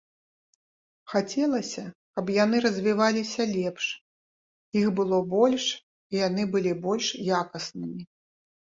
Хацелася, 1.11 1.83
каб 2.21 2.25
яны 2.43 2.57
развіваліся 2.65 3.41
лепш, 3.53 3.83
іх 4.83 4.91
было 5.03 5.23
больш 5.37 5.71
і 5.79 6.15
яны 6.27 6.51
былі 6.57 6.77
больш 6.91 7.05
якаснымі. 7.43 8.03